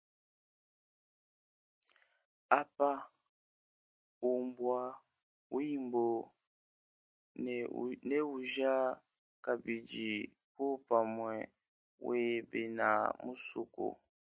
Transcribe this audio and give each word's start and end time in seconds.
Apa, 2.59 2.91
ubwa 4.33 4.79
wimbo 5.55 6.05
ne 8.13 8.19
uja 8.35 8.73
kabidi 9.43 10.11
popamwe 10.55 11.33
we 12.07 12.19
bena 12.51 12.89
musoko. 13.23 13.85